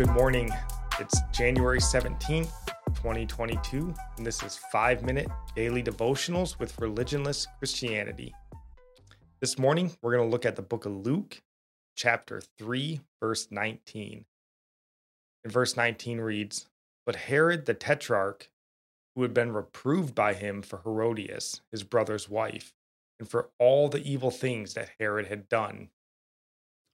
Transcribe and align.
Good 0.00 0.12
morning. 0.12 0.50
It's 0.98 1.20
January 1.30 1.78
17th, 1.78 2.48
2022, 2.94 3.94
and 4.16 4.24
this 4.24 4.42
is 4.42 4.56
5 4.72 5.02
minute 5.02 5.28
daily 5.54 5.82
devotionals 5.82 6.58
with 6.58 6.74
religionless 6.76 7.46
Christianity. 7.58 8.34
This 9.40 9.58
morning, 9.58 9.92
we're 10.00 10.16
going 10.16 10.26
to 10.26 10.32
look 10.32 10.46
at 10.46 10.56
the 10.56 10.62
book 10.62 10.86
of 10.86 11.04
Luke, 11.04 11.42
chapter 11.96 12.40
3, 12.56 13.02
verse 13.20 13.48
19. 13.50 14.24
And 15.44 15.52
verse 15.52 15.76
19 15.76 16.18
reads 16.18 16.64
But 17.04 17.16
Herod 17.16 17.66
the 17.66 17.74
Tetrarch, 17.74 18.48
who 19.14 19.20
had 19.20 19.34
been 19.34 19.52
reproved 19.52 20.14
by 20.14 20.32
him 20.32 20.62
for 20.62 20.78
Herodias, 20.78 21.60
his 21.70 21.82
brother's 21.82 22.26
wife, 22.26 22.72
and 23.18 23.28
for 23.28 23.50
all 23.58 23.90
the 23.90 24.02
evil 24.02 24.30
things 24.30 24.72
that 24.72 24.92
Herod 24.98 25.26
had 25.26 25.50
done, 25.50 25.90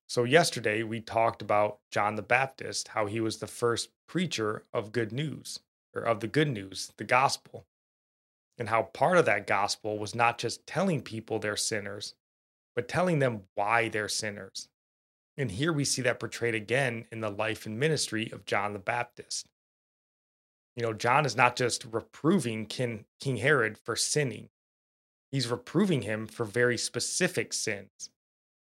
so, 0.08 0.22
yesterday 0.22 0.84
we 0.84 1.00
talked 1.00 1.42
about 1.42 1.80
John 1.90 2.14
the 2.14 2.22
Baptist, 2.22 2.88
how 2.88 3.06
he 3.06 3.20
was 3.20 3.38
the 3.38 3.48
first 3.48 3.90
preacher 4.06 4.64
of 4.72 4.92
good 4.92 5.10
news, 5.10 5.58
or 5.94 6.02
of 6.02 6.20
the 6.20 6.28
good 6.28 6.48
news, 6.48 6.92
the 6.96 7.04
gospel, 7.04 7.66
and 8.56 8.68
how 8.68 8.84
part 8.84 9.18
of 9.18 9.24
that 9.24 9.48
gospel 9.48 9.98
was 9.98 10.14
not 10.14 10.38
just 10.38 10.64
telling 10.64 11.02
people 11.02 11.40
they're 11.40 11.56
sinners, 11.56 12.14
but 12.76 12.86
telling 12.86 13.18
them 13.18 13.42
why 13.56 13.88
they're 13.88 14.08
sinners. 14.08 14.68
And 15.36 15.50
here 15.50 15.72
we 15.72 15.84
see 15.84 16.02
that 16.02 16.20
portrayed 16.20 16.54
again 16.54 17.06
in 17.10 17.20
the 17.20 17.30
life 17.30 17.66
and 17.66 17.78
ministry 17.78 18.30
of 18.32 18.46
John 18.46 18.74
the 18.74 18.78
Baptist. 18.78 19.48
You 20.76 20.84
know, 20.84 20.92
John 20.92 21.26
is 21.26 21.36
not 21.36 21.56
just 21.56 21.84
reproving 21.84 22.66
King, 22.66 23.04
Herod 23.20 23.76
for 23.76 23.96
sinning, 23.96 24.50
he's 25.32 25.48
reproving 25.48 26.02
him 26.02 26.28
for 26.28 26.44
very 26.44 26.78
specific 26.78 27.52
sins 27.52 28.10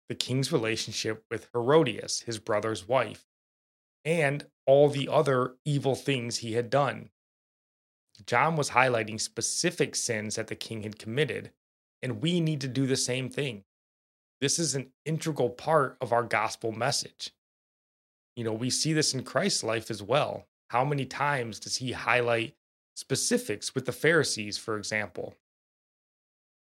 the 0.09 0.15
king's 0.15 0.51
relationship 0.51 1.25
with 1.29 1.49
Herodias, 1.53 2.21
his 2.21 2.39
brother's 2.39 2.87
wife, 2.87 3.25
and 4.05 4.45
all 4.65 4.89
the 4.89 5.09
other 5.09 5.55
evil 5.65 5.95
things 5.95 6.37
he 6.37 6.53
had 6.53 6.69
done. 6.69 7.09
John 8.25 8.55
was 8.55 8.71
highlighting 8.71 9.19
specific 9.19 9.95
sins 9.95 10.35
that 10.35 10.47
the 10.47 10.55
king 10.55 10.83
had 10.83 10.97
committed, 10.97 11.51
and 12.01 12.21
we 12.21 12.39
need 12.39 12.61
to 12.61 12.67
do 12.67 12.87
the 12.87 12.95
same 12.95 13.29
thing. 13.29 13.63
This 14.41 14.59
is 14.59 14.75
an 14.75 14.91
integral 15.05 15.49
part 15.49 15.97
of 16.01 16.13
our 16.13 16.23
gospel 16.23 16.71
message. 16.71 17.31
You 18.35 18.43
know, 18.43 18.53
we 18.53 18.69
see 18.69 18.93
this 18.93 19.13
in 19.13 19.23
Christ's 19.23 19.63
life 19.63 19.89
as 19.89 20.01
well. 20.01 20.47
How 20.69 20.83
many 20.83 21.05
times 21.05 21.59
does 21.59 21.77
he 21.77 21.91
highlight 21.91 22.55
specifics 22.95 23.73
with 23.73 23.85
the 23.85 23.91
Pharisees, 23.91 24.57
for 24.57 24.77
example? 24.77 25.35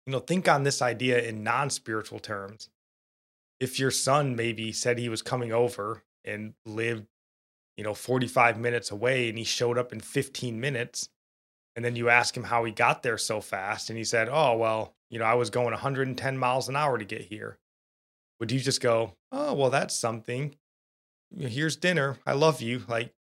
You 0.06 0.12
know, 0.12 0.18
think 0.18 0.48
on 0.48 0.64
this 0.64 0.82
idea 0.82 1.22
in 1.22 1.42
non 1.42 1.70
spiritual 1.70 2.18
terms 2.18 2.68
if 3.62 3.78
your 3.78 3.92
son 3.92 4.34
maybe 4.34 4.72
said 4.72 4.98
he 4.98 5.08
was 5.08 5.22
coming 5.22 5.52
over 5.52 6.02
and 6.24 6.52
lived, 6.66 7.06
you 7.76 7.84
know, 7.84 7.94
45 7.94 8.58
minutes 8.58 8.90
away 8.90 9.28
and 9.28 9.38
he 9.38 9.44
showed 9.44 9.78
up 9.78 9.92
in 9.92 10.00
15 10.00 10.60
minutes, 10.60 11.08
and 11.76 11.84
then 11.84 11.94
you 11.94 12.08
ask 12.08 12.36
him 12.36 12.42
how 12.42 12.64
he 12.64 12.72
got 12.72 13.04
there 13.04 13.16
so 13.16 13.40
fast, 13.40 13.88
and 13.88 13.96
he 13.96 14.02
said, 14.02 14.28
Oh, 14.28 14.56
well, 14.56 14.96
you 15.10 15.20
know, 15.20 15.24
I 15.24 15.34
was 15.34 15.48
going 15.48 15.70
110 15.70 16.36
miles 16.36 16.68
an 16.68 16.74
hour 16.74 16.98
to 16.98 17.04
get 17.04 17.22
here. 17.22 17.56
Would 18.40 18.50
you 18.50 18.58
just 18.58 18.80
go, 18.80 19.14
Oh, 19.30 19.54
well, 19.54 19.70
that's 19.70 19.94
something. 19.94 20.56
Here's 21.38 21.76
dinner. 21.76 22.18
I 22.26 22.32
love 22.32 22.60
you. 22.60 22.82
Like, 22.88 23.14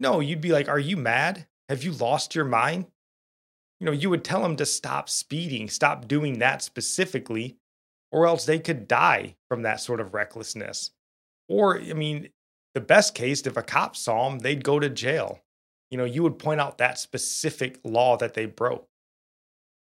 no, 0.00 0.18
you'd 0.18 0.40
be 0.40 0.50
like, 0.50 0.68
Are 0.68 0.80
you 0.80 0.96
mad? 0.96 1.46
Have 1.68 1.84
you 1.84 1.92
lost 1.92 2.34
your 2.34 2.44
mind? 2.44 2.86
You 3.78 3.84
know, 3.86 3.92
you 3.92 4.10
would 4.10 4.24
tell 4.24 4.44
him 4.44 4.56
to 4.56 4.66
stop 4.66 5.08
speeding, 5.08 5.68
stop 5.68 6.08
doing 6.08 6.40
that 6.40 6.62
specifically, 6.62 7.58
or 8.10 8.26
else 8.26 8.44
they 8.44 8.58
could 8.58 8.88
die 8.88 9.36
from 9.48 9.62
that 9.62 9.80
sort 9.80 10.00
of 10.00 10.14
recklessness. 10.14 10.90
Or, 11.48 11.80
I 11.80 11.92
mean, 11.92 12.28
the 12.74 12.80
best 12.80 13.14
case, 13.14 13.42
if 13.46 13.56
a 13.56 13.62
cop 13.62 13.96
saw 13.96 14.28
them, 14.28 14.38
they'd 14.38 14.64
go 14.64 14.78
to 14.78 14.88
jail. 14.88 15.40
You 15.90 15.98
know, 15.98 16.04
you 16.04 16.22
would 16.22 16.38
point 16.38 16.60
out 16.60 16.78
that 16.78 16.98
specific 16.98 17.80
law 17.84 18.16
that 18.18 18.34
they 18.34 18.46
broke. 18.46 18.86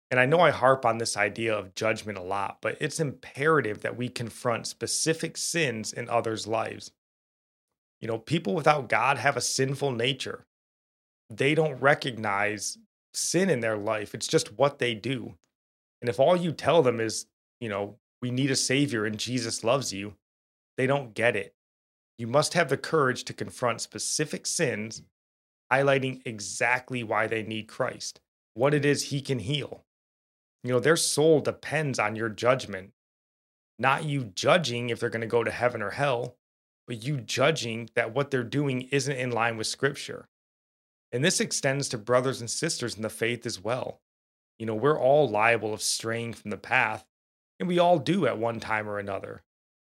And 0.09 0.19
I 0.19 0.25
know 0.25 0.41
I 0.41 0.51
harp 0.51 0.85
on 0.85 0.97
this 0.97 1.15
idea 1.15 1.57
of 1.57 1.73
judgment 1.73 2.17
a 2.17 2.23
lot, 2.23 2.57
but 2.61 2.77
it's 2.81 2.99
imperative 2.99 3.81
that 3.81 3.95
we 3.95 4.09
confront 4.09 4.67
specific 4.67 5.37
sins 5.37 5.93
in 5.93 6.09
others' 6.09 6.47
lives. 6.47 6.91
You 8.01 8.07
know, 8.07 8.17
people 8.17 8.53
without 8.53 8.89
God 8.89 9.19
have 9.19 9.37
a 9.37 9.41
sinful 9.41 9.91
nature. 9.91 10.45
They 11.29 11.55
don't 11.55 11.79
recognize 11.79 12.77
sin 13.13 13.49
in 13.49 13.61
their 13.61 13.77
life, 13.77 14.13
it's 14.13 14.27
just 14.27 14.57
what 14.57 14.79
they 14.79 14.95
do. 14.95 15.35
And 16.01 16.09
if 16.09 16.19
all 16.19 16.35
you 16.35 16.51
tell 16.51 16.81
them 16.81 16.99
is, 16.99 17.25
you 17.59 17.69
know, 17.69 17.97
we 18.21 18.31
need 18.31 18.51
a 18.51 18.55
savior 18.55 19.05
and 19.05 19.17
Jesus 19.17 19.63
loves 19.63 19.91
you, 19.91 20.15
they 20.77 20.87
don't 20.87 21.13
get 21.13 21.35
it. 21.35 21.55
You 22.17 22.27
must 22.27 22.53
have 22.53 22.69
the 22.69 22.77
courage 22.77 23.23
to 23.25 23.33
confront 23.33 23.81
specific 23.81 24.45
sins, 24.45 25.01
highlighting 25.71 26.21
exactly 26.25 27.03
why 27.03 27.27
they 27.27 27.43
need 27.43 27.67
Christ, 27.67 28.19
what 28.53 28.73
it 28.73 28.85
is 28.85 29.05
he 29.05 29.21
can 29.21 29.39
heal. 29.39 29.85
You 30.63 30.71
know, 30.71 30.79
their 30.79 30.97
soul 30.97 31.39
depends 31.39 31.97
on 31.97 32.15
your 32.15 32.29
judgment, 32.29 32.91
not 33.79 34.05
you 34.05 34.25
judging 34.25 34.89
if 34.89 34.99
they're 34.99 35.09
going 35.09 35.21
to 35.21 35.27
go 35.27 35.43
to 35.43 35.51
heaven 35.51 35.81
or 35.81 35.91
hell, 35.91 36.35
but 36.85 37.03
you 37.03 37.17
judging 37.17 37.89
that 37.95 38.13
what 38.13 38.29
they're 38.29 38.43
doing 38.43 38.83
isn't 38.91 39.15
in 39.15 39.31
line 39.31 39.57
with 39.57 39.65
scripture. 39.67 40.27
And 41.11 41.23
this 41.23 41.39
extends 41.39 41.89
to 41.89 41.97
brothers 41.97 42.39
and 42.39 42.49
sisters 42.49 42.95
in 42.95 43.01
the 43.01 43.09
faith 43.09 43.45
as 43.45 43.59
well. 43.59 44.01
You 44.59 44.65
know, 44.67 44.75
we're 44.75 44.99
all 44.99 45.27
liable 45.27 45.73
of 45.73 45.81
straying 45.81 46.33
from 46.33 46.51
the 46.51 46.57
path, 46.57 47.05
and 47.61 47.67
we 47.67 47.77
all 47.77 47.99
do 47.99 48.25
at 48.25 48.39
one 48.39 48.59
time 48.59 48.89
or 48.89 48.97
another. 48.97 49.43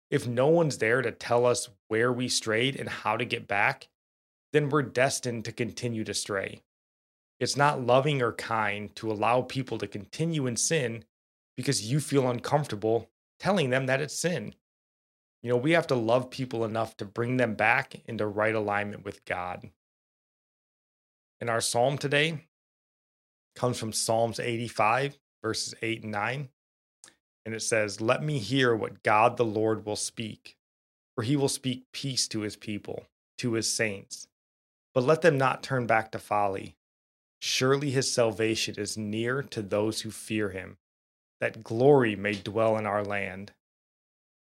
If 0.09 0.25
no 0.25 0.47
one's 0.47 0.79
there 0.79 1.03
to 1.03 1.11
tell 1.11 1.45
us 1.45 1.69
where 1.89 2.11
we 2.11 2.27
strayed 2.27 2.75
and 2.75 2.89
how 2.89 3.17
to 3.17 3.23
get 3.23 3.47
back, 3.47 3.87
then 4.51 4.69
we're 4.69 4.81
destined 4.81 5.45
to 5.45 5.51
continue 5.51 6.03
to 6.05 6.13
stray. 6.15 6.63
It's 7.39 7.55
not 7.55 7.85
loving 7.85 8.23
or 8.23 8.33
kind 8.33 8.93
to 8.95 9.11
allow 9.11 9.43
people 9.43 9.77
to 9.77 9.85
continue 9.85 10.47
in 10.47 10.57
sin 10.57 11.05
because 11.55 11.91
you 11.91 11.99
feel 11.99 12.27
uncomfortable 12.27 13.11
telling 13.39 13.69
them 13.69 13.85
that 13.85 14.01
it's 14.01 14.17
sin. 14.17 14.55
You 15.43 15.51
know, 15.51 15.57
we 15.57 15.73
have 15.73 15.85
to 15.87 15.95
love 15.95 16.31
people 16.31 16.65
enough 16.65 16.97
to 16.97 17.05
bring 17.05 17.37
them 17.37 17.53
back 17.53 18.01
into 18.07 18.25
right 18.25 18.55
alignment 18.55 19.05
with 19.05 19.23
God. 19.23 19.69
And 21.39 21.47
our 21.47 21.61
psalm 21.61 21.99
today 21.99 22.47
comes 23.55 23.77
from 23.77 23.93
Psalms 23.93 24.39
85, 24.39 25.19
verses 25.43 25.75
8 25.83 26.01
and 26.01 26.11
9 26.11 26.49
and 27.47 27.55
it 27.55 27.61
says, 27.61 28.01
Let 28.01 28.21
me 28.21 28.39
hear 28.39 28.75
what 28.75 29.03
God 29.03 29.37
the 29.37 29.45
Lord 29.45 29.85
will 29.85 29.95
speak, 29.95 30.57
for 31.15 31.23
he 31.23 31.37
will 31.37 31.47
speak 31.47 31.85
peace 31.93 32.27
to 32.27 32.41
his 32.41 32.57
people, 32.57 33.05
to 33.37 33.53
his 33.53 33.73
saints. 33.73 34.27
But 34.93 35.05
let 35.05 35.21
them 35.21 35.37
not 35.37 35.63
turn 35.63 35.87
back 35.87 36.11
to 36.11 36.19
folly. 36.19 36.75
Surely 37.39 37.89
his 37.89 38.11
salvation 38.11 38.75
is 38.77 38.97
near 38.97 39.41
to 39.43 39.61
those 39.61 40.01
who 40.01 40.11
fear 40.11 40.49
him, 40.49 40.75
that 41.39 41.63
glory 41.63 42.17
may 42.17 42.33
dwell 42.33 42.75
in 42.77 42.85
our 42.85 43.01
land. 43.01 43.53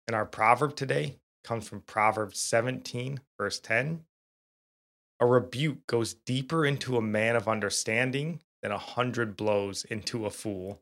And 0.06 0.14
our 0.14 0.26
proverb 0.26 0.76
today 0.76 1.16
comes 1.46 1.70
from 1.70 1.84
Proverbs 1.84 2.40
17, 2.40 3.22
verse 3.38 3.62
10. 3.62 4.04
A 5.22 5.26
rebuke 5.26 5.88
goes 5.88 6.14
deeper 6.14 6.66
into 6.66 6.98
a 6.98 7.02
man 7.02 7.38
of 7.38 7.48
understanding 7.48 8.42
than 8.62 8.74
a 8.74 8.78
hundred 8.78 9.38
blows 9.38 9.86
into 9.86 10.26
a 10.26 10.30
fool. 10.30 10.82